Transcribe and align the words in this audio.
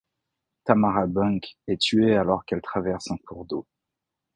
Tamara 0.63 1.05
Bunke 1.05 1.59
est 1.67 1.79
tuée 1.79 2.15
alors 2.17 2.43
qu'elle 2.45 2.63
traverse 2.63 3.11
un 3.11 3.17
cours 3.17 3.45
d'eau. 3.45 3.67